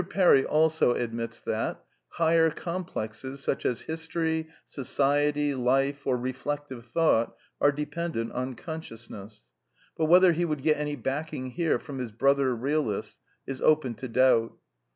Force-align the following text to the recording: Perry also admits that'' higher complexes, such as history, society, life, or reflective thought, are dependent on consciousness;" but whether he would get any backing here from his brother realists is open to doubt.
Perry 0.09 0.43
also 0.43 0.93
admits 0.93 1.41
that'' 1.41 1.79
higher 2.19 2.49
complexes, 2.49 3.39
such 3.43 3.67
as 3.67 3.81
history, 3.81 4.47
society, 4.65 5.53
life, 5.53 6.07
or 6.07 6.17
reflective 6.17 6.87
thought, 6.87 7.35
are 7.61 7.71
dependent 7.71 8.31
on 8.31 8.55
consciousness;" 8.55 9.43
but 9.95 10.05
whether 10.05 10.31
he 10.31 10.43
would 10.43 10.63
get 10.63 10.77
any 10.77 10.95
backing 10.95 11.51
here 11.51 11.77
from 11.77 11.99
his 11.99 12.11
brother 12.11 12.55
realists 12.55 13.19
is 13.45 13.61
open 13.61 13.93
to 13.93 14.07
doubt. 14.07 14.53